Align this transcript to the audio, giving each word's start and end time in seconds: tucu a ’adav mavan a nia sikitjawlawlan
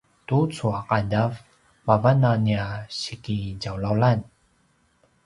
tucu 0.27 0.67
a 0.77 0.79
’adav 0.97 1.31
mavan 1.85 2.21
a 2.29 2.31
nia 2.45 2.65
sikitjawlawlan 2.99 4.19